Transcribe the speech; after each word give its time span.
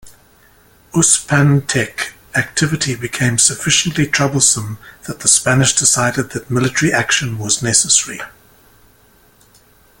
Uspantek 0.93 2.13
activity 2.33 2.95
became 2.95 3.37
sufficiently 3.37 4.07
troublesome 4.07 4.79
that 5.07 5.19
the 5.19 5.27
Spanish 5.27 5.75
decided 5.75 6.31
that 6.31 6.49
military 6.49 6.91
action 6.91 7.37
was 7.37 7.61
necessary. 7.61 8.19